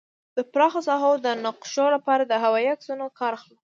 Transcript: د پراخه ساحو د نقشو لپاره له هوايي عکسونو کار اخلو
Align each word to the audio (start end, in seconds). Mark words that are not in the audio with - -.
د 0.37 0.39
پراخه 0.51 0.81
ساحو 0.87 1.11
د 1.25 1.27
نقشو 1.45 1.85
لپاره 1.95 2.23
له 2.31 2.37
هوايي 2.43 2.67
عکسونو 2.75 3.05
کار 3.19 3.31
اخلو 3.37 3.55